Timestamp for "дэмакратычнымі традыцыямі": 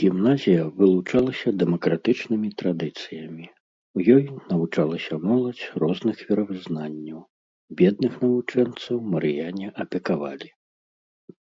1.62-3.46